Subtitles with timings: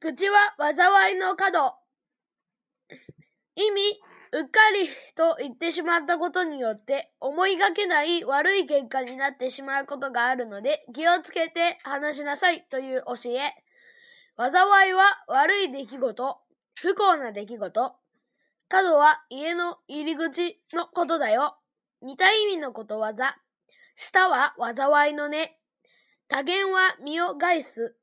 [0.00, 1.74] 口は災いの角。
[3.54, 3.82] 意味、
[4.32, 13.52] うっかりと言ってしまったことによって思いがけない悪い結果になってしまうことがあるので気をつけて話しなさいという教え。
[14.38, 16.38] 災いは悪い出来事、
[16.76, 17.92] 不幸な出来事。
[18.70, 21.58] 角は家の入り口のことだよ。
[22.00, 23.36] 似た意味のことわざ。
[23.96, 25.58] 舌は災いの根。
[26.28, 27.96] 多言は身を害す。